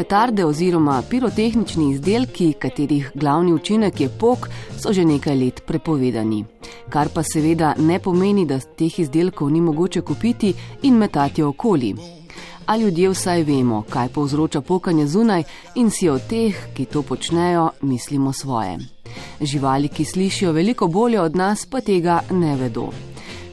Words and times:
Petarde 0.00 0.44
oziroma 0.44 1.02
pirotehnični 1.10 1.90
izdelki, 1.90 2.52
katerih 2.52 3.10
glavni 3.14 3.52
učinek 3.52 4.00
je 4.00 4.08
pok, 4.08 4.48
so 4.78 4.92
že 4.92 5.04
nekaj 5.04 5.36
let 5.36 5.60
prepovedani. 5.66 6.44
Kar 6.88 7.08
pa 7.14 7.22
seveda 7.22 7.74
ne 7.78 7.98
pomeni, 7.98 8.46
da 8.46 8.58
teh 8.58 8.98
izdelkov 8.98 9.50
ni 9.50 9.60
mogoče 9.60 10.00
kupiti 10.00 10.54
in 10.82 10.96
metati 10.96 11.42
okoli. 11.42 11.94
A 12.66 12.76
ljudje 12.76 13.10
vsaj 13.10 13.42
vemo, 13.42 13.82
kaj 13.90 14.08
povzroča 14.08 14.60
pokanje 14.60 15.06
zunaj 15.06 15.44
in 15.74 15.90
si 15.90 16.08
o 16.08 16.18
teh, 16.18 16.56
ki 16.74 16.84
to 16.84 17.02
počnejo, 17.02 17.70
mislimo 17.82 18.32
svoje. 18.32 18.78
Živali, 19.40 19.88
ki 19.88 20.04
slišijo 20.04 20.52
veliko 20.52 20.86
bolje 20.86 21.20
od 21.20 21.36
nas, 21.36 21.66
pa 21.66 21.80
tega 21.80 22.20
ne 22.30 22.56
vedo. 22.56 23.09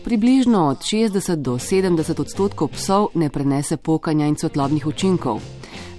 Približno 0.08 0.68
od 0.68 0.78
60 0.78 1.36
do 1.36 1.60
70 1.60 2.21
odstotkov 2.21 2.68
psov 2.68 3.07
ne 3.14 3.28
prenese 3.29 3.78
pokanja 3.78 4.28
in 4.28 4.38
svetlobnih 4.39 4.88
učinkov. 4.88 5.42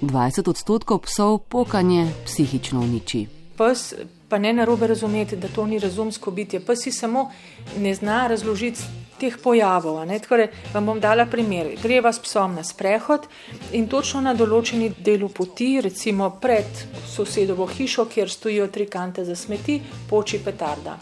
20 0.01 0.49
odstotkov 0.49 0.99
psov 1.05 1.37
pokanje 1.45 2.07
psihično 2.25 2.81
uniči. 2.81 3.27
Pes 3.57 3.93
pa 4.29 4.37
ne 4.37 4.53
narobe 4.53 4.87
razumeti, 4.87 5.37
da 5.37 5.47
to 5.47 5.65
ni 5.65 5.79
razumsko 5.79 6.31
bitje. 6.31 6.59
Pes 6.59 6.81
si 6.83 6.91
samo 6.91 7.29
ne 7.77 7.93
zna 7.93 8.27
razložiti 8.27 8.81
teh 9.19 9.37
pojavov. 9.43 10.01
Torej, 10.29 10.49
vam 10.73 10.85
bom 10.85 10.99
dala 10.99 11.25
primer. 11.25 11.75
Greva 11.83 12.09
s 12.13 12.19
psom 12.19 12.55
na 12.55 12.63
sprehod 12.63 13.29
in 13.77 13.87
točno 13.87 14.21
na 14.21 14.33
določeni 14.33 14.89
delu 15.05 15.29
poti, 15.29 15.81
recimo 15.81 16.31
pred 16.41 16.81
sosedovo 17.05 17.69
hišo, 17.69 18.09
kjer 18.09 18.29
stojijo 18.29 18.67
tri 18.73 18.89
kante 18.89 19.25
za 19.25 19.35
smeti, 19.35 19.77
poči 20.09 20.41
petarda. 20.41 20.97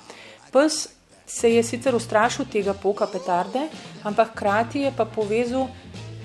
Pes 0.51 0.96
se 1.27 1.53
je 1.53 1.63
sicer 1.63 1.95
ustrašil 1.95 2.45
tega 2.51 2.73
poka 2.73 3.07
petarde, 3.07 3.67
ampak 4.03 4.31
hkrati 4.31 4.79
je 4.79 4.91
pa 4.97 5.05
povezal 5.05 5.67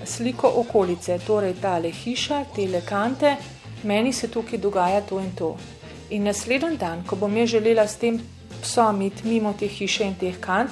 sliko 0.05 0.51
okolice, 0.55 1.19
torej 1.27 1.53
tale 1.61 1.91
hiša, 1.91 2.45
te 2.55 2.67
lekante, 2.67 3.35
meni 3.83 4.13
se 4.13 4.27
tukaj 4.27 4.59
dogaja 4.59 5.01
to 5.01 5.19
in 5.19 5.31
to. 5.35 5.55
In 6.09 6.23
naslednji 6.23 6.77
dan, 6.77 7.03
ko 7.07 7.15
bom 7.15 7.37
jaz 7.37 7.49
želela 7.49 7.87
s 7.87 7.97
tem 7.97 8.19
psom 8.61 9.01
iti 9.01 9.27
mimo 9.27 9.53
te 9.59 9.67
hiše 9.67 10.07
in 10.07 10.15
teh 10.15 10.39
kant, 10.39 10.71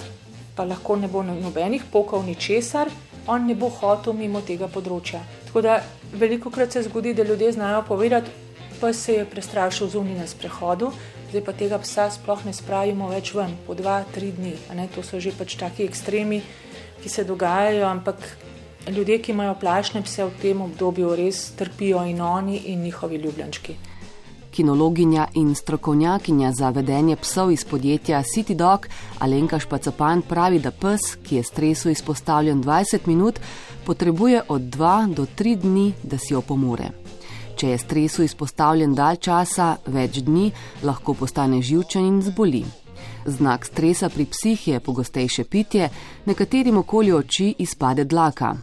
pa 0.55 0.63
lahko 0.63 0.95
ne 0.95 1.07
bo 1.07 1.23
nobenih 1.23 1.83
pokov 1.91 2.25
ni 2.25 2.35
česar, 2.35 2.89
on 3.27 3.47
ne 3.47 3.55
bo 3.55 3.69
hotel 3.69 4.13
mimo 4.13 4.41
tega 4.41 4.67
področja. 4.67 5.19
Tako 5.47 5.61
da 5.61 5.81
veliko 6.13 6.49
krat 6.49 6.71
se 6.71 6.83
zgodi, 6.83 7.13
da 7.13 7.23
ljudje 7.23 7.51
znajo 7.51 7.83
povedati, 7.87 8.31
pa 8.79 8.93
se 8.93 9.13
je 9.13 9.25
prestrašil 9.25 9.87
zunaj 9.87 10.15
na 10.15 10.27
sprehodu, 10.27 10.91
zdaj 11.31 11.43
pa 11.47 11.53
tega 11.55 11.79
psa 11.79 12.09
sploh 12.11 12.43
ne 12.45 12.53
spravimo 12.53 13.07
več 13.07 13.31
ven, 13.31 13.55
po 13.65 13.73
dva, 13.73 14.03
tri 14.11 14.33
dni. 14.35 14.51
To 14.95 15.03
so 15.03 15.19
že 15.19 15.31
pač 15.31 15.55
taki 15.55 15.87
ekstremi, 15.87 16.41
ki 17.01 17.09
se 17.09 17.23
dogajajo, 17.23 17.87
ampak 17.87 18.19
ljudje, 18.91 19.21
ki 19.23 19.31
imajo 19.31 19.55
plašne 19.55 20.03
pse 20.03 20.27
v 20.27 20.35
tem 20.41 20.61
obdobju, 20.61 21.15
res 21.15 21.55
trpijo 21.55 22.03
in 22.03 22.21
oni 22.21 22.67
in 22.73 22.83
njihovi 22.83 23.17
ljubljenčki. 23.17 23.77
Kinologinja 24.51 25.29
in 25.39 25.55
strokovnjakinja 25.55 26.51
za 26.51 26.69
vedenje 26.75 27.15
psov 27.15 27.51
iz 27.51 27.63
podjetja 27.63 28.19
City 28.27 28.55
Dog 28.55 28.87
Alenka 29.19 29.59
Špacapan 29.59 30.21
pravi, 30.21 30.59
da 30.59 30.71
pes, 30.71 31.15
ki 31.23 31.39
je 31.39 31.43
stresu 31.43 31.89
izpostavljen 31.89 32.63
20 32.63 33.07
minut, 33.07 33.39
potrebuje 33.85 34.43
od 34.47 34.61
2 34.61 35.13
do 35.13 35.25
3 35.25 35.55
dni, 35.55 35.93
da 36.03 36.17
si 36.17 36.35
opomore. 36.35 37.00
Če 37.61 37.75
je 37.75 37.77
stresu 37.77 38.23
izpostavljen 38.25 38.95
dalj 38.97 39.19
časa, 39.27 39.75
več 39.93 40.15
dni, 40.25 40.47
lahko 40.81 41.13
postane 41.13 41.59
živčen 41.61 42.07
in 42.07 42.15
zboli. 42.25 42.63
Znak 43.29 43.67
stresa 43.69 44.09
pri 44.09 44.25
psih 44.33 44.63
je 44.71 44.79
pogostejše 44.81 45.45
pitje, 45.45 45.91
nekaterim 46.25 46.81
okoli 46.81 47.13
oči 47.13 47.51
izpade 47.61 48.07
dlaka, 48.09 48.55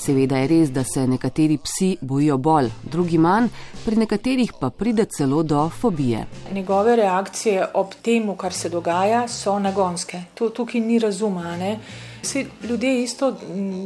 Seveda 0.00 0.38
je 0.40 0.46
res, 0.48 0.70
da 0.72 0.80
se 0.84 1.02
nekateri 1.06 1.58
psi 1.60 1.90
bojijo 2.00 2.38
bolj, 2.40 2.70
drugi 2.92 3.18
manj, 3.20 3.50
pri 3.84 3.98
nekaterih 4.00 4.54
pa 4.60 4.70
pride 4.70 5.04
celo 5.12 5.42
do 5.42 5.66
fobije. 5.68 6.22
Njegove 6.54 6.96
reakcije 6.96 7.66
ob 7.74 7.92
tem, 8.02 8.32
kar 8.36 8.56
se 8.56 8.72
dogaja, 8.72 9.26
so 9.28 9.58
nagonske. 9.58 10.22
To 10.34 10.48
tukaj 10.48 10.80
ni 10.80 10.98
razumane. 10.98 11.78
Vsi 12.22 12.46
ljudje 12.64 13.02
isto 13.02 13.34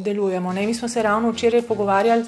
delujemo. 0.06 0.52
Ne? 0.52 0.66
Mi 0.66 0.74
smo 0.74 0.88
se 0.88 1.02
ravno 1.02 1.34
včeraj 1.34 1.62
pogovarjali, 1.62 2.24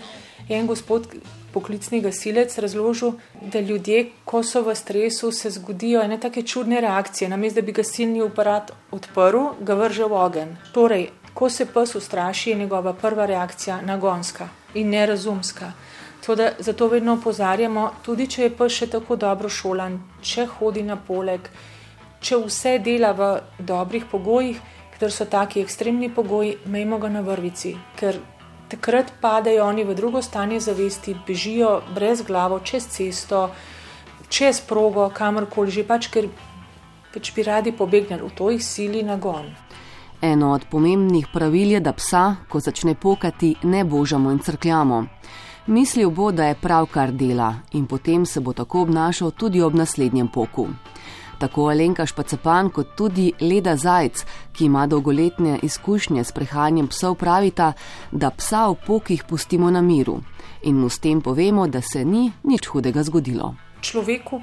en 0.48 0.66
gospod. 0.66 1.06
Poklicni 1.52 2.00
gasilec 2.00 2.58
razložil, 2.58 3.12
da 3.40 3.60
ljudje, 3.60 4.06
ko 4.24 4.42
so 4.42 4.62
v 4.62 4.74
stresu, 4.74 5.32
se 5.32 5.50
zgodijo 5.50 6.02
ene 6.02 6.20
take 6.20 6.42
čudne 6.42 6.80
reakcije. 6.80 7.28
Namesto 7.28 7.60
da 7.60 7.66
bi 7.66 7.72
gasilni 7.72 8.22
aparat 8.22 8.72
odprl, 8.90 9.54
ga 9.60 9.74
vrže 9.74 10.04
v 10.04 10.18
ogen. 10.24 10.56
Torej, 10.74 11.08
Ko 11.36 11.50
se 11.50 11.66
pes 11.66 11.94
ustraši, 11.94 12.50
je 12.50 12.56
njegova 12.56 12.92
prva 12.92 13.26
reakcija 13.26 13.80
nagonska 13.82 14.48
in 14.74 14.88
nerazumska. 14.88 15.72
Da, 16.36 16.52
zato 16.58 16.88
vedno 16.88 17.12
opozarjamo, 17.12 17.90
tudi 18.02 18.26
če 18.26 18.42
je 18.42 18.52
pes 18.56 18.72
še 18.72 18.86
tako 18.94 19.18
dobro 19.20 19.48
šolan, 19.48 19.98
če 20.22 20.46
hodi 20.54 20.82
na 20.82 20.96
poleg, 20.96 21.50
če 22.20 22.38
vse 22.40 22.72
dela 22.78 23.12
v 23.12 23.28
dobrih 23.58 24.08
pogojih, 24.10 24.62
ker 24.96 25.12
so 25.12 25.28
taki 25.28 25.60
ekstremni 25.60 26.08
pogoji, 26.08 26.56
mejmo 26.72 26.98
ga 26.98 27.12
na 27.12 27.20
vrvici, 27.20 27.74
ker 28.00 28.16
takrat 28.69 29.12
padejo 29.21 29.65
oni 29.66 29.84
v 29.84 29.94
drugo 29.94 30.22
stanje 30.22 30.60
zavesti, 30.60 31.16
bežijo 31.27 31.81
brez 31.94 32.22
glavo 32.22 32.60
čez 32.60 32.88
cesto, 32.88 33.50
čez 34.28 34.60
progo, 34.60 35.10
kamorkoli 35.15 35.71
že 35.71 35.87
pač, 35.87 36.09
ker 36.10 36.28
pač 37.15 37.32
bi 37.34 37.43
radi 37.43 37.72
pobegnili, 37.72 38.22
v 38.22 38.34
to 38.34 38.50
jih 38.50 38.65
sili 38.65 39.03
nagon. 39.03 39.55
Eno 40.22 40.53
od 40.53 40.65
pomembnih 40.71 41.26
pravil 41.32 41.76
je, 41.76 41.81
da 41.81 41.93
psa, 41.93 42.37
ko 42.49 42.60
začne 42.60 42.94
pokati, 42.94 43.55
ne 43.62 43.84
božamo 43.84 44.31
in 44.32 44.38
crkljamo. 44.38 45.05
Mislil 45.66 46.10
bo, 46.10 46.31
da 46.32 46.47
je 46.47 46.55
prav 46.55 46.87
kar 46.87 47.12
dela 47.12 47.55
in 47.72 47.87
potem 47.87 48.26
se 48.26 48.41
bo 48.41 48.53
tako 48.53 48.82
obnašal 48.82 49.31
tudi 49.31 49.62
ob 49.62 49.75
naslednjem 49.75 50.28
poku. 50.28 50.69
Tako 51.38 51.69
Alenka 51.69 52.06
Špacepan 52.06 52.70
kot 52.70 52.94
tudi 52.97 53.32
Leda 53.41 53.76
Zajc, 53.76 54.24
ki 54.52 54.64
ima 54.64 54.86
dolgoletne 54.86 55.58
izkušnje 55.62 56.24
s 56.24 56.32
prehanjem 56.32 56.88
psov, 56.88 57.14
pravita, 57.14 57.72
da 58.12 58.30
psa 58.30 58.69
v 58.69 58.78
pokih 58.86 59.24
pustimo 59.28 59.70
na 59.70 59.82
miru 59.82 60.20
in 60.62 60.76
mu 60.76 60.88
s 60.88 60.98
tem 60.98 61.20
povemo, 61.20 61.66
da 61.66 61.80
se 61.80 62.04
ni 62.04 62.32
nič 62.42 62.66
hudega 62.66 63.02
zgodilo. 63.02 63.54
Človeku 63.80 64.41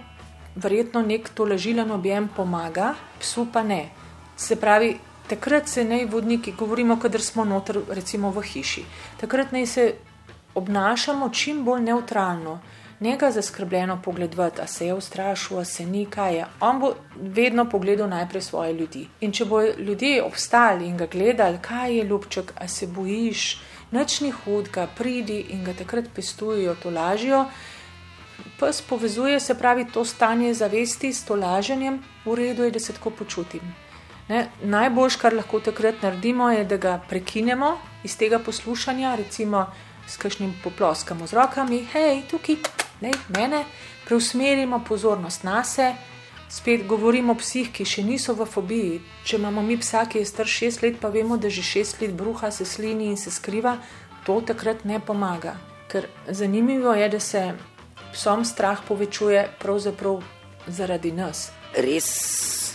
verjetno 0.55 1.01
nek 1.01 1.29
tolažilen 1.33 1.91
objem 1.91 2.29
pomaga, 2.35 2.93
psu 3.19 3.47
pa 3.53 3.63
ne. 3.63 3.89
Se 4.37 4.55
pravi, 4.55 4.97
takrat 5.27 5.67
se 5.67 5.83
naj 5.83 6.05
vodniki, 6.05 6.53
govorimo, 6.57 6.99
kadar 6.99 7.21
smo 7.21 7.45
noter, 7.45 7.81
recimo 7.89 8.31
v 8.31 8.41
hiši, 8.41 8.85
takrat 9.21 9.51
naj 9.51 9.65
se 9.67 9.93
obnašamo 10.55 11.29
čim 11.29 11.63
bolj 11.65 11.81
neutralno. 11.81 12.59
Njega 13.03 13.31
zaskrbljeno 13.31 14.01
pogledati, 14.01 14.61
a 14.61 14.67
se 14.67 14.85
je 14.85 14.93
ustrašil, 14.93 15.59
a 15.59 15.65
se 15.65 15.85
ni 15.85 16.05
kaj 16.05 16.35
je. 16.35 16.45
On 16.59 16.79
bo 16.79 16.93
vedno 17.15 17.65
pogledal 17.69 18.09
najprej 18.09 18.41
svoje 18.41 18.73
ljudi. 18.73 19.07
In 19.19 19.31
če 19.31 19.45
bo 19.45 19.59
ljudje 19.61 20.21
obstali 20.23 20.87
in 20.87 20.95
ga 20.97 21.05
gledali, 21.11 21.59
kaj 21.61 21.97
je 21.97 22.03
ljubček, 22.03 22.53
a 22.55 22.67
se 22.67 22.87
bojiš, 22.87 23.59
nič 23.91 24.21
ni 24.21 24.31
hudega, 24.31 24.87
pridi 24.97 25.41
in 25.49 25.65
ga 25.65 25.73
takrat 25.73 26.05
pestujejo, 26.15 26.75
to 26.83 26.93
lažijo. 26.95 27.41
Pes 28.59 28.79
povezuje 28.81 29.39
se 29.39 29.55
pravi 29.59 29.85
to 29.93 30.05
stanje 30.05 30.53
zavesti 30.53 31.11
s 31.13 31.25
to 31.25 31.35
laženjem, 31.35 31.99
v 32.25 32.35
redu 32.39 32.63
je, 32.63 32.71
da 32.71 32.79
se 32.79 32.93
tako 32.93 33.09
počutim. 33.09 33.75
Najboljš, 34.63 35.19
kar 35.19 35.35
lahko 35.35 35.59
takrat 35.59 35.99
naredimo, 36.01 36.47
je, 36.55 36.63
da 36.63 36.77
ga 36.77 36.95
prekinemo 37.09 37.73
iz 38.03 38.15
tega 38.17 38.39
poslušanja, 38.39 39.15
recimo 39.15 39.65
s 40.07 40.17
kakšnim 40.17 40.55
poploskam 40.63 41.27
z 41.27 41.33
rokami, 41.33 41.83
hej, 41.91 42.23
tukaj, 42.31 42.55
ne, 43.03 43.11
mene, 43.35 43.65
preusmerimo 44.07 44.81
pozornost 44.87 45.43
na 45.43 45.63
sebe, 45.63 45.95
spet 46.53 46.85
govorimo 46.87 47.33
o 47.33 47.39
psih, 47.39 47.71
ki 47.73 47.85
še 47.85 48.03
niso 48.05 48.35
v 48.37 48.45
fobiji. 48.45 49.01
Če 49.25 49.39
imamo 49.39 49.63
mi 49.65 49.77
psa, 49.81 50.05
ki 50.05 50.21
je 50.21 50.29
star 50.29 50.49
šest 50.49 50.83
let, 50.85 50.99
pa 51.01 51.09
vemo, 51.09 51.37
da 51.37 51.49
že 51.49 51.65
šest 51.65 52.01
let 52.03 52.13
bruha, 52.13 52.51
se 52.51 52.65
slini 52.65 53.09
in 53.09 53.17
se 53.17 53.33
skriva, 53.33 53.79
to 54.27 54.39
takrat 54.45 54.85
ne 54.85 54.99
pomaga. 55.01 55.57
Ker 55.89 56.07
zanimivo 56.29 56.93
je, 56.93 57.09
da 57.09 57.19
se 57.19 57.43
psom 58.13 58.45
strah 58.45 58.85
povečuje 58.87 59.47
pravzaprav 59.59 60.21
zaradi 60.67 61.11
nas. 61.11 61.49
Res 61.73 62.09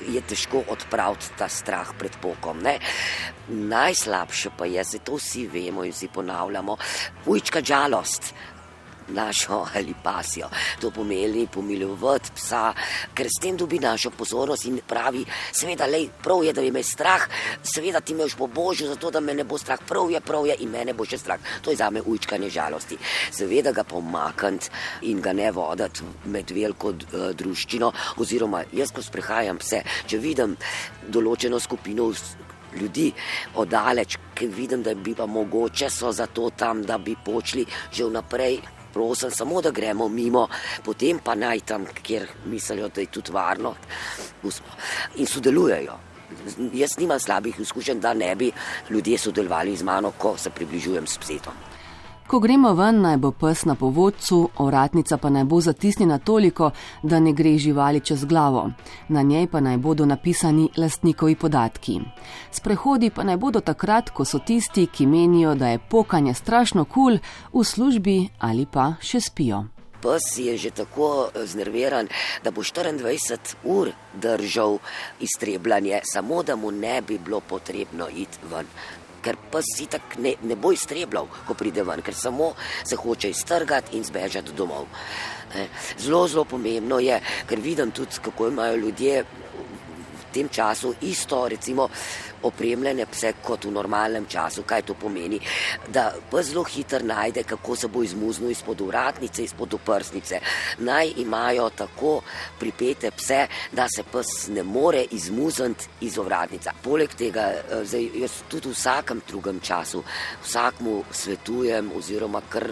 je 0.02 0.20
težko 0.26 0.64
odpraviti 0.74 1.30
ta 1.38 1.46
strah 1.50 1.94
pred 1.98 2.14
pokom. 2.22 2.58
Ne? 2.62 2.78
Najslabše 3.48 4.50
pa 4.58 4.66
je, 4.66 4.82
da 4.82 5.04
to 5.06 5.22
vsi 5.22 5.46
vemo 5.46 5.86
in 5.86 5.94
vsi 5.94 6.10
ponavljamo, 6.14 6.76
ujčka 7.30 7.62
žalost 7.62 8.34
našo 9.08 9.64
ali 9.74 9.94
pasijo. 10.02 10.48
To 10.80 10.90
pomeni 10.90 11.46
pomilovati 11.46 12.30
psa, 12.34 12.72
ker 13.14 13.26
s 13.26 13.40
tem 13.42 13.56
dobi 13.56 13.78
našo 13.78 14.10
pozornost 14.10 14.66
in 14.66 14.80
pravi, 14.86 15.24
seveda, 15.52 15.86
lej, 15.86 16.08
prav 16.22 16.44
je, 16.44 16.52
da 16.52 16.62
me 16.62 16.80
je 16.80 16.84
strah, 16.84 17.28
seveda 17.62 18.00
ti 18.00 18.14
me 18.14 18.24
už 18.24 18.36
po 18.36 18.46
božju, 18.46 18.88
zato 18.88 19.10
da 19.10 19.20
me 19.20 19.34
ne 19.34 19.44
bo 19.44 19.58
strah, 19.58 19.78
prav 19.86 20.10
je, 20.10 20.20
prav 20.20 20.46
je 20.46 20.56
in 20.60 20.70
mene 20.70 20.94
bo 20.94 21.04
še 21.04 21.18
strah. 21.18 21.40
To 21.62 21.70
je 21.70 21.76
za 21.76 21.90
me 21.90 22.02
ujčkanje 22.02 22.50
žalosti. 22.50 22.98
Seveda 23.32 23.72
ga 23.72 23.84
pomakant 23.84 24.70
in 25.02 25.20
ga 25.20 25.32
ne 25.32 25.50
vodati 25.52 26.04
med 26.24 26.50
veliko 26.50 26.92
uh, 26.92 27.30
druščino, 27.36 27.92
oziroma 28.18 28.64
jaz, 28.72 28.92
ko 28.92 29.02
sprehajam 29.02 29.58
pse, 29.58 29.82
če 30.06 30.18
vidim 30.18 30.56
določeno 31.08 31.58
skupino 31.60 32.12
ljudi 32.76 33.12
oddaleč, 33.56 34.18
ki 34.34 34.46
vidim, 34.46 34.82
da 34.82 34.94
bi 34.94 35.14
pa 35.14 35.26
mogoče 35.26 35.90
so 35.90 36.12
zato 36.12 36.50
tam, 36.56 36.82
da 36.82 36.98
bi 36.98 37.16
počli 37.24 37.66
že 37.92 38.04
vnaprej. 38.04 38.77
Prosim, 38.98 39.30
samo 39.30 39.60
da 39.62 39.70
gremo 39.70 40.08
mimo, 40.08 40.48
potem 40.82 41.20
pa 41.22 41.36
naj 41.38 41.60
tam, 41.60 41.84
kjer 42.02 42.26
mislijo, 42.50 42.88
da 42.88 43.00
je 43.00 43.06
tudi 43.14 43.32
varno. 43.32 43.74
In 45.22 45.26
sodelujejo. 45.26 45.94
Jaz 46.74 46.98
nimam 46.98 47.20
slabih 47.20 47.60
izkušenj, 47.60 48.00
da 48.02 48.14
ne 48.14 48.34
bi 48.34 48.50
ljudje 48.90 49.18
sodelovali 49.18 49.76
z 49.76 49.86
mano, 49.86 50.10
ko 50.18 50.34
se 50.36 50.50
približujem 50.50 51.06
s 51.06 51.18
psetom. 51.18 51.67
Ko 52.28 52.38
gremo 52.44 52.74
ven, 52.76 52.98
naj 53.00 53.16
bo 53.16 53.30
pes 53.32 53.62
na 53.64 53.72
povodcu, 53.74 54.50
ovratnica 54.60 55.16
pa 55.16 55.30
naj 55.32 55.44
bo 55.48 55.60
zatisnjena 55.64 56.18
toliko, 56.18 56.70
da 57.02 57.20
ne 57.20 57.32
gre 57.32 57.54
živali 57.58 58.00
čez 58.00 58.24
glavo. 58.24 58.70
Na 59.08 59.22
njej 59.22 59.46
pa 59.46 59.60
naj 59.60 59.76
bodo 59.76 60.06
napisani 60.06 60.68
lastnikovi 60.76 61.34
podatki. 61.34 62.00
Sprehodi 62.50 63.10
pa 63.10 63.24
naj 63.24 63.36
bodo 63.36 63.60
takrat, 63.60 64.10
ko 64.10 64.24
so 64.24 64.38
tisti, 64.38 64.86
ki 64.86 65.06
menijo, 65.06 65.54
da 65.54 65.68
je 65.68 65.78
pokanje 65.78 66.34
strašno 66.34 66.84
kul, 66.84 67.16
cool, 67.16 67.62
v 67.62 67.64
službi 67.64 68.18
ali 68.38 68.66
pa 68.66 68.92
še 69.00 69.20
spijo. 69.20 69.64
Pes 70.02 70.28
je 70.36 70.56
že 70.56 70.70
tako 70.70 71.30
znerviran, 71.44 72.12
da 72.44 72.50
bo 72.50 72.60
24 72.60 73.56
ur 73.64 73.88
držal 74.14 74.78
iztrebljanje, 75.20 76.00
samo 76.04 76.42
da 76.42 76.56
mu 76.56 76.70
ne 76.70 77.00
bi 77.02 77.18
bilo 77.18 77.40
potrebno 77.40 78.08
iti 78.08 78.38
ven 78.52 78.66
ker 79.22 79.36
pa 79.50 79.62
si 79.62 79.86
tako 79.86 80.22
ne, 80.24 80.34
ne 80.42 80.56
bo 80.56 80.72
iztrebljal, 80.72 81.28
ko 81.46 81.54
pride 81.54 81.82
ven, 81.82 82.02
ker 82.02 82.14
samo 82.14 82.52
se 82.84 82.96
hoče 82.96 83.30
iztrgati 83.30 83.96
in 83.96 84.04
zbežati 84.04 84.52
domov. 84.56 84.86
Zelo, 85.98 86.26
zelo 86.28 86.44
pomembno 86.44 86.98
je, 87.00 87.20
ker 87.48 87.60
vidim 87.60 87.90
tudi, 87.90 88.20
kako 88.22 88.48
imajo 88.48 88.76
ljudje 88.76 89.24
tem 90.32 90.48
času 90.48 90.94
isto, 91.00 91.48
recimo, 91.48 91.88
opremljene 92.42 93.06
pse 93.06 93.32
kot 93.42 93.64
v 93.64 93.72
normalnem 93.72 94.26
času. 94.26 94.62
Kaj 94.62 94.82
to 94.82 94.94
pomeni? 94.94 95.40
Da 95.88 96.12
pa 96.30 96.42
zelo 96.42 96.64
hitro 96.64 97.00
najde, 97.04 97.42
kako 97.42 97.76
se 97.76 97.88
bo 97.88 98.02
izmuznil 98.02 98.50
izpod 98.50 98.80
uratnice, 98.80 99.44
izpod 99.44 99.74
oprsnice. 99.74 100.40
Naj 100.78 101.12
imajo 101.16 101.70
tako 101.70 102.20
pripete 102.58 103.10
pse, 103.10 103.46
da 103.72 103.86
se 103.96 104.02
pes 104.02 104.48
ne 104.48 104.62
more 104.62 105.04
izmuzniti 105.10 105.88
iz 106.00 106.18
ovratnice. 106.18 106.70
Poleg 106.82 107.14
tega, 107.14 107.40
eh, 107.40 107.84
zdaj, 107.84 108.10
jaz 108.14 108.42
tudi 108.48 108.68
v 108.68 108.72
vsakem 108.72 109.22
drugem 109.28 109.60
času, 109.60 110.02
vsakmu 110.44 111.02
svetujem 111.10 111.90
oziroma 111.96 112.42
kar 112.48 112.64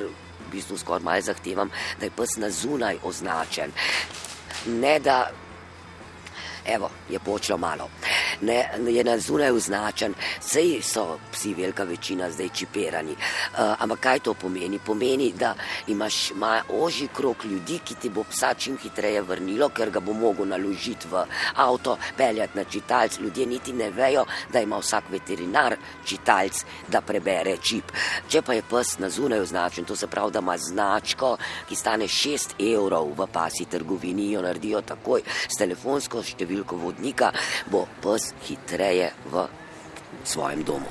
v 0.46 0.52
bistvu 0.52 0.78
skoraj 0.78 1.02
malo 1.02 1.20
zahtevam, 1.20 1.70
da 2.00 2.06
je 2.06 2.10
pes 2.16 2.36
na 2.36 2.50
zunaj 2.50 2.98
označen. 3.02 3.72
Ne 4.66 4.98
da 5.00 5.30
evo, 6.66 6.90
je 7.10 7.18
počlo 7.18 7.56
malo. 7.56 7.88
Ne, 8.40 8.68
je 8.88 9.04
na 9.04 9.18
zunaj 9.18 9.50
označen, 9.50 10.14
sej 10.40 10.82
so 10.82 11.18
psi 11.32 11.54
velika 11.54 11.84
večina 11.84 12.30
zdaj 12.30 12.48
čipirani. 12.54 13.12
Uh, 13.12 13.82
ampak 13.82 14.00
kaj 14.00 14.18
to 14.18 14.34
pomeni? 14.34 14.78
Pomeni, 14.78 15.32
da 15.32 15.54
imaš 15.86 16.32
oži 16.68 17.08
krok 17.08 17.44
ljudi, 17.44 17.80
ki 17.84 17.94
ti 17.94 18.08
bo 18.08 18.24
psa 18.24 18.54
čim 18.54 18.78
hitreje 18.82 19.22
vrnilo, 19.22 19.68
ker 19.68 19.90
ga 19.90 20.00
bo 20.00 20.12
mogel 20.12 20.48
naložiti 20.48 21.08
v 21.10 21.24
avto, 21.54 21.96
peljati 22.16 22.58
na 22.58 22.64
čitalc. 22.64 23.18
Ljudje 23.18 23.46
niti 23.46 23.72
ne 23.72 23.90
vejo, 23.90 24.24
da 24.52 24.60
ima 24.60 24.78
vsak 24.78 25.04
veterinar 25.10 25.76
čitalc, 26.04 26.64
da 26.88 27.00
prebere 27.00 27.56
čip. 27.56 27.92
Če 28.28 28.42
pa 28.42 28.54
je 28.54 28.62
pes 28.62 28.98
na 28.98 29.10
zunaj 29.10 29.40
označen, 29.40 29.84
to 29.84 29.96
se 29.96 30.06
pravi, 30.06 30.32
da 30.32 30.38
ima 30.38 30.58
značko, 30.58 31.36
ki 31.68 31.76
stane 31.76 32.04
6 32.04 32.56
evrov 32.74 33.12
v 33.16 33.26
pasi 33.32 33.64
trgovini, 33.64 34.30
jo 34.32 34.42
naredijo 34.42 34.82
takoj 34.82 35.22
s 35.48 35.58
telefonsko 35.58 36.22
številko 36.22 36.76
vodnika, 36.76 37.32
bo 37.70 37.86
pes 38.02 38.25
hitreje 38.46 39.10
v 39.32 39.46
svojem 40.24 40.62
domu. 40.62 40.90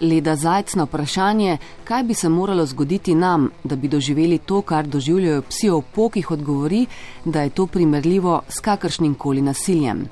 Leda 0.00 0.36
zajc 0.36 0.74
na 0.74 0.84
vprašanje, 0.84 1.58
kaj 1.84 2.02
bi 2.04 2.14
se 2.14 2.28
moralo 2.28 2.66
zgoditi 2.66 3.14
nam, 3.14 3.50
da 3.64 3.76
bi 3.76 3.88
doživeli 3.88 4.38
to, 4.38 4.60
kar 4.62 4.86
doživljajo 4.86 5.42
psi 5.48 5.70
v 5.70 5.80
pokih, 5.94 6.30
odgovori, 6.30 6.86
da 7.24 7.42
je 7.42 7.50
to 7.50 7.66
primerljivo 7.66 8.42
s 8.48 8.60
kakršnim 8.60 9.14
koli 9.14 9.42
nasiljem. 9.42 10.04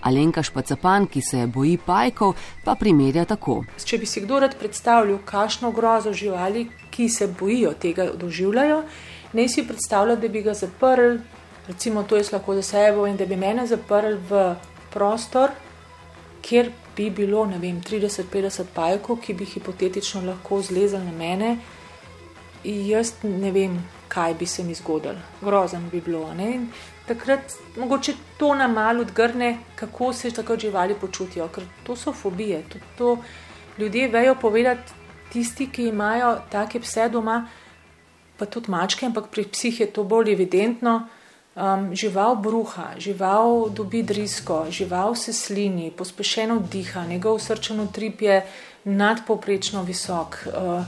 Alenka 0.00 0.42
Špacapan, 0.42 1.06
ki 1.06 1.20
se 1.20 1.46
boji 1.46 1.78
pajkov, 1.86 2.34
pa 2.64 2.74
primerja 2.74 3.24
tako. 3.24 3.64
Če 3.84 3.98
bi 3.98 4.06
si 4.06 4.22
kdo 4.24 4.40
rad 4.40 4.56
predstavljal, 4.58 5.18
kakšno 5.24 5.70
grozo 5.72 6.12
živali, 6.12 6.68
ki 6.90 7.08
se 7.08 7.28
bojijo 7.40 7.72
tega, 7.72 8.08
doživljajo, 8.14 8.82
ne 9.32 9.48
si 9.48 9.66
predstavljati, 9.66 10.22
da 10.22 10.28
bi 10.28 10.42
ga 10.42 10.54
zaprli 10.54 11.20
recimo 11.68 12.02
to 12.02 12.16
jaz 12.16 12.32
lahko 12.32 12.54
za 12.54 12.62
sebe 12.62 13.10
in 13.10 13.16
da 13.16 13.26
bi 13.26 13.36
mene 13.36 13.66
zaprli 13.66 14.18
v 14.30 14.54
prostor, 14.92 15.50
kjer 16.46 16.70
bi 16.96 17.10
bilo, 17.10 17.46
ne 17.46 17.58
vem, 17.58 17.80
30-50 17.82 18.70
pajkov, 18.74 19.18
ki 19.20 19.34
bi 19.34 19.44
hipotetično 19.44 20.22
lahko 20.26 20.60
zlezali 20.62 21.04
na 21.04 21.12
mene, 21.12 21.56
in 22.64 22.82
jaz 22.86 23.12
ne 23.22 23.50
vem, 23.52 23.78
kaj 24.08 24.34
bi 24.34 24.46
se 24.46 24.64
mi 24.64 24.74
zgodilo. 24.74 25.18
Grozen 25.42 25.88
bi 25.90 26.00
bilo. 26.00 26.22
Ne? 26.34 26.66
Takrat 27.06 27.54
mogoče 27.76 28.14
to 28.38 28.54
nam 28.54 28.72
malo 28.74 29.02
odgrne, 29.06 29.58
kako 29.76 30.12
se 30.12 30.30
tako 30.30 30.56
živali 30.58 30.94
počutijo, 31.00 31.48
ker 31.48 31.66
to 31.86 31.96
so 31.96 32.12
fobije. 32.12 32.62
To, 32.72 32.78
to 32.98 33.16
ljudje 33.78 34.08
vejo 34.08 34.34
povedati, 34.34 34.92
tisti, 35.32 35.68
ki 35.70 35.88
imajo 35.88 36.36
take 36.50 36.80
pse 36.80 37.08
doma, 37.12 37.46
pa 38.38 38.46
tudi 38.46 38.70
mačke, 38.70 39.06
ampak 39.06 39.30
pri 39.30 39.44
psih 39.52 39.80
je 39.80 39.90
to 39.90 40.04
bolj 40.04 40.32
evidentno. 40.32 41.00
Um, 41.56 41.94
žival 41.96 42.36
bruha, 42.36 42.90
žival 42.98 43.70
dobi 43.72 44.02
drisko, 44.02 44.66
žival 44.70 45.14
se 45.14 45.32
slini, 45.32 45.90
pospešeno 45.90 46.58
diha, 46.72 47.06
njegov 47.06 47.38
srčen 47.40 47.80
utrip 47.80 48.22
je 48.22 48.42
nadpoprečno 48.84 49.82
visok. 49.82 50.36
Uh, 50.46 50.84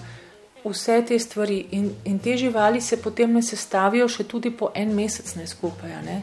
vse 0.65 1.05
te 1.09 1.19
stvari 1.19 1.67
in, 1.71 1.91
in 2.05 2.19
te 2.19 2.37
živali 2.37 2.81
se 2.81 2.97
potem 2.97 3.33
ne 3.33 3.43
sestavijo 3.43 4.09
še 4.09 4.25
tudi 4.25 4.51
po 4.51 4.71
en 4.75 4.93
mesec 4.95 5.35
ne 5.35 5.47
skupaj. 5.47 5.95
Ne? 6.05 6.23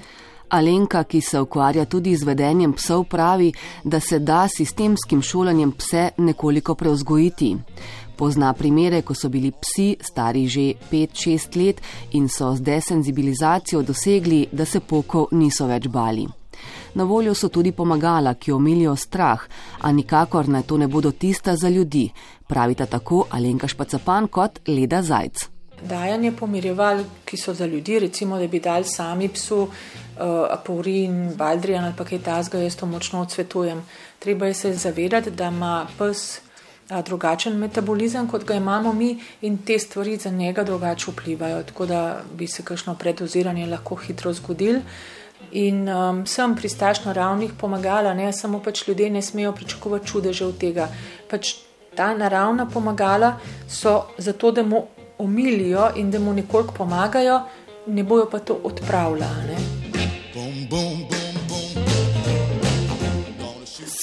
Alenka, 0.49 1.03
ki 1.03 1.21
se 1.21 1.39
ukvarja 1.41 1.85
tudi 1.85 2.15
z 2.15 2.23
vedenjem 2.23 2.73
psov, 2.73 3.07
pravi, 3.09 3.51
da 3.83 3.99
se 3.99 4.19
da 4.19 4.45
sistemskim 4.47 5.21
šolanjem 5.21 5.71
pse 5.71 6.09
nekoliko 6.17 6.75
preuzgojiti. 6.75 7.55
Pozna 8.15 8.53
primere, 8.53 9.01
ko 9.01 9.13
so 9.13 9.29
bili 9.29 9.51
psi 9.51 9.97
stari 10.01 10.47
že 10.47 10.73
5-6 10.91 11.57
let 11.59 11.81
in 12.11 12.29
so 12.29 12.55
z 12.55 12.61
desenzibilizacijo 12.61 13.81
dosegli, 13.81 14.47
da 14.51 14.65
se 14.65 14.79
pokov 14.79 15.27
niso 15.31 15.67
več 15.67 15.87
bali. 15.87 16.27
Na 16.95 17.03
voljo 17.03 17.33
so 17.33 17.49
tudi 17.49 17.71
pomagala, 17.71 18.33
ki 18.33 18.51
omilijo 18.51 18.95
strah, 18.95 19.41
a 19.81 19.91
nikakor 19.91 20.47
naj 20.47 20.63
to 20.63 20.77
ne 20.77 20.87
bodo 20.87 21.11
tista 21.11 21.55
za 21.55 21.69
ljudi, 21.69 22.09
pravita 22.47 22.85
tako 22.85 23.25
Alenka 23.29 23.67
Špacapan 23.67 24.27
kot 24.27 24.59
Leda 24.67 25.01
Zajc. 25.01 25.49
Dajanje 25.83 26.31
pomirjeval, 26.31 27.03
ki 27.25 27.37
so 27.37 27.53
za 27.53 27.65
ljudi, 27.65 27.99
recimo, 27.99 28.39
da 28.39 28.47
bi 28.47 28.59
dali 28.59 28.87
sami 28.87 29.27
psu 29.29 29.57
uh, 29.63 29.69
Apurin, 30.49 31.35
Baldrijan 31.35 31.83
ali 31.85 31.93
pa 31.97 32.05
kaj 32.05 32.19
tasga, 32.23 32.63
jaz 32.63 32.75
to 32.79 32.85
močno 32.85 33.21
odsvetujem. 33.21 33.83
Treba 34.19 34.47
je 34.47 34.53
se 34.53 34.73
zavedati, 34.73 35.31
da 35.31 35.51
ima 35.51 35.87
pes 35.99 36.39
drugačen 36.89 37.57
metabolizem, 37.57 38.27
kot 38.27 38.45
ga 38.45 38.55
imamo 38.55 38.93
mi, 38.93 39.17
in 39.41 39.57
te 39.57 39.79
stvari 39.79 40.17
za 40.17 40.29
njega 40.29 40.63
drugače 40.63 41.11
vplivajo, 41.11 41.63
tako 41.63 41.85
da 41.85 42.21
bi 42.37 42.47
se 42.47 42.63
kakšno 42.63 42.95
predoziranje 42.95 43.65
lahko 43.67 43.95
hitro 43.95 44.33
zgodil. 44.33 44.79
In 45.51 45.89
um, 45.89 46.25
sem 46.25 46.55
pri 46.55 46.69
stašno 46.69 47.13
ravnih 47.13 47.51
pomagala, 47.57 48.13
ne 48.13 48.33
samo 48.33 48.59
pač 48.59 48.87
ljudje 48.87 49.09
ne 49.09 49.21
smejo 49.21 49.51
pričakovati 49.51 50.07
čudežev 50.07 50.51
tega. 50.59 50.87
Pač 51.29 51.53
ta 51.95 52.13
naravna 52.13 52.65
pomagala 52.65 53.37
so 53.67 54.07
zato, 54.17 54.51
da 54.51 54.63
mu 54.63 54.85
omilijo 55.17 55.89
in 55.95 56.11
da 56.11 56.19
mu 56.19 56.33
nekoliko 56.33 56.73
pomagajo, 56.73 57.41
ne 57.87 58.03
bojo 58.03 58.29
pa 58.29 58.39
to 58.39 58.59
odpravljali. 58.63 59.55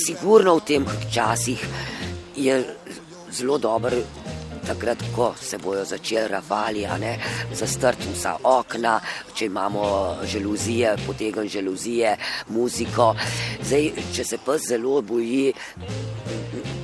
Sigurno 0.06 0.56
v 0.56 0.60
tem 0.66 0.86
časih 1.14 1.66
je 2.36 2.64
zelo 3.30 3.58
dober. 3.58 4.02
Takrat, 4.62 5.00
ko 5.16 5.32
se 5.42 5.58
bodo 5.58 5.82
začeli 5.84 6.28
rafali, 6.30 6.84
zastrti 7.50 8.12
vsa 8.14 8.36
okna, 8.46 9.00
če 9.34 9.48
imamo 9.50 9.82
žaluzije, 10.22 10.92
potegn 11.06 11.48
žaluzije, 11.50 12.12
muziko. 12.54 13.08
Zdaj, 13.58 13.90
če 14.14 14.24
se 14.24 14.38
pa 14.38 14.54
zelo 14.62 15.00
boji 15.02 15.50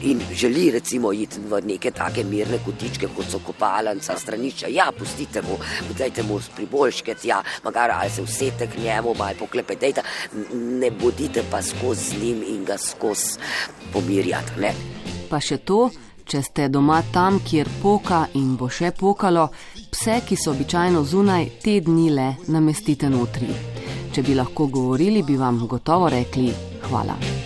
in 0.02 0.21
želi 0.35 0.71
recimo 0.71 1.12
iti 1.12 1.40
v 1.40 1.61
neke 1.67 1.90
take 1.90 2.25
mirne 2.25 2.59
kotičke, 2.64 3.09
kot 3.17 3.31
so 3.31 3.40
kopalnica, 3.47 4.19
stranišča, 4.19 4.67
ja, 4.71 4.90
pustite 4.99 5.43
mu, 5.43 5.59
dajte 5.99 6.23
mu 6.23 6.40
priboljške 6.57 7.14
tja, 7.14 7.43
magara 7.64 7.99
ali 8.02 8.11
se 8.11 8.23
usete 8.23 8.67
k 8.67 8.83
njemu, 8.83 9.14
malo 9.19 9.38
poklepetejte, 9.38 10.02
ne 10.55 10.90
bodite 10.90 11.43
pa 11.50 11.62
skozi 11.62 12.11
z 12.11 12.23
njim 12.23 12.45
in 12.49 12.64
ga 12.64 12.78
skozi 12.78 13.38
pomirjati. 13.93 15.17
Pa 15.28 15.40
še 15.40 15.58
to, 15.64 15.88
če 16.28 16.42
ste 16.42 16.68
doma 16.68 17.00
tam, 17.12 17.40
kjer 17.44 17.68
poka 17.82 18.26
in 18.40 18.54
bo 18.56 18.68
še 18.68 18.92
pokalo, 18.97 19.49
pse, 19.92 20.20
ki 20.26 20.37
so 20.37 20.52
običajno 20.52 21.04
zunaj, 21.04 21.50
te 21.64 21.80
dni 21.85 22.08
le 22.12 22.28
namestite 22.52 23.11
notri. 23.12 23.50
Če 24.12 24.25
bi 24.25 24.37
lahko 24.37 24.68
govorili, 24.73 25.23
bi 25.23 25.37
vam 25.37 25.66
gotovo 25.68 26.08
rekli 26.12 26.49
hvala. 26.88 27.38